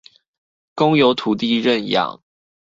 [0.73, 2.21] 公有土地認養